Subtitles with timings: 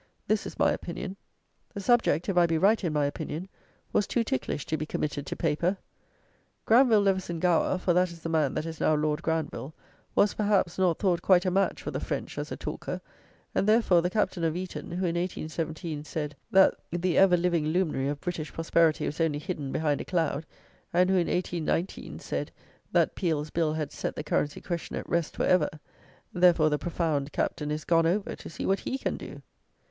[0.27, 1.15] This is my opinion.
[1.75, 3.47] The subject, if I be right in my opinion,
[3.93, 5.77] was too ticklish to be committed to paper:
[6.65, 9.75] Granville Levison Gower (for that is the man that is now Lord Granville)
[10.15, 12.99] was, perhaps, not thought quite a match for the French as a talker;
[13.53, 18.07] and, therefore, the Captain of Eton, who, in 1817, said, that the "ever living luminary
[18.07, 20.47] of British prosperity was only hidden behind a cloud;"
[20.91, 22.49] and who, in 1819, said,
[22.91, 25.69] that "Peel's Bill had set the currency question at rest for ever;"
[26.33, 29.43] therefore the profound Captain is gone over to see what he can do.